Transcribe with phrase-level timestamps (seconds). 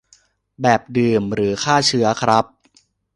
[0.61, 2.45] แบบดื่มหรือฆ่าเชื้อครับ